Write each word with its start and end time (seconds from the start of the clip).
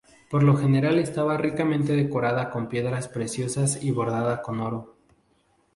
Por 0.31 0.41
lo 0.41 0.55
general 0.57 0.97
estaba 0.97 1.37
ricamente 1.37 1.93
decorada 1.93 2.49
con 2.49 2.67
piedras 2.67 3.07
preciosas 3.07 3.83
y 3.83 3.91
bordada 3.91 4.41
con 4.41 4.59
oro. 4.59 4.95